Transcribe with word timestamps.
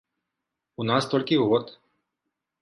У 0.83 0.87
нас 0.91 1.09
толькі 1.11 1.39
год! 1.45 1.65